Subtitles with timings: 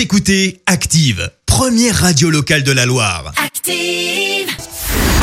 [0.00, 3.34] Vous écoutez Active, première radio locale de la Loire.
[3.36, 4.48] Active.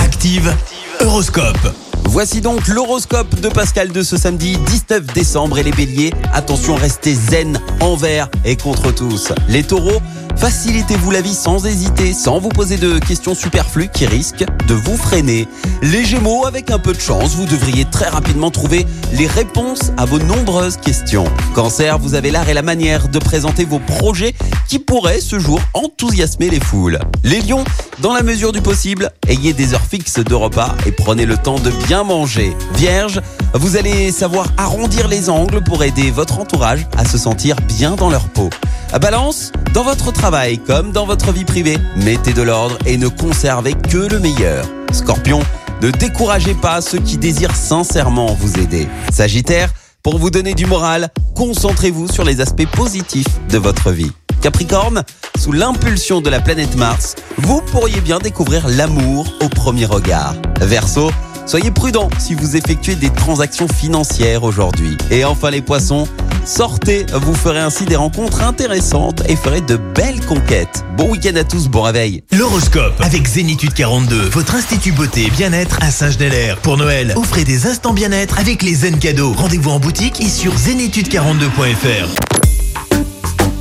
[0.03, 0.55] Active,
[0.99, 1.73] Horoscope.
[2.03, 7.15] Voici donc l'horoscope de Pascal de ce samedi 19 décembre et les béliers, attention restez
[7.15, 9.33] zen envers et contre tous.
[9.49, 9.99] Les taureaux,
[10.37, 14.95] facilitez-vous la vie sans hésiter, sans vous poser de questions superflues qui risquent de vous
[14.95, 15.47] freiner.
[15.81, 20.05] Les gémeaux, avec un peu de chance, vous devriez très rapidement trouver les réponses à
[20.05, 21.25] vos nombreuses questions.
[21.55, 24.33] Cancer, vous avez l'art et la manière de présenter vos projets
[24.67, 26.99] qui pourraient ce jour enthousiasmer les foules.
[27.23, 27.63] Les lions,
[27.99, 31.59] dans la mesure du possible, ayez des heures fixes de repas et prenez le temps
[31.59, 32.55] de bien manger.
[32.75, 33.21] Vierge,
[33.53, 38.09] vous allez savoir arrondir les angles pour aider votre entourage à se sentir bien dans
[38.09, 38.49] leur peau.
[38.97, 43.07] À Balance, dans votre travail comme dans votre vie privée, mettez de l'ordre et ne
[43.07, 44.65] conservez que le meilleur.
[44.91, 45.39] Scorpion,
[45.83, 48.87] ne découragez pas ceux qui désirent sincèrement vous aider.
[49.13, 54.11] Sagittaire, pour vous donner du moral, concentrez-vous sur les aspects positifs de votre vie.
[54.41, 55.03] Capricorne,
[55.37, 60.33] sous l'impulsion de la planète Mars, vous pourriez bien découvrir l'amour au premier regard.
[60.59, 61.11] Verseau,
[61.45, 64.97] soyez prudent si vous effectuez des transactions financières aujourd'hui.
[65.11, 66.07] Et enfin les poissons,
[66.47, 70.85] sortez, vous ferez ainsi des rencontres intéressantes et ferez de belles conquêtes.
[70.97, 72.23] Bon week-end à tous, bon réveil.
[72.31, 76.57] L'horoscope avec Zénitude 42, votre institut beauté et bien-être à Saint-Genélaire.
[76.57, 79.33] Pour Noël, offrez des instants bien-être avec les zen cadeaux.
[79.33, 82.15] Rendez-vous en boutique et sur zénitude42.fr.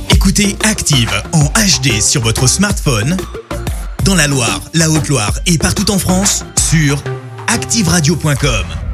[0.09, 3.17] Écoutez Active en HD sur votre smartphone,
[4.03, 7.03] dans la Loire, la Haute-Loire et partout en France, sur
[7.47, 8.86] activeradio.com.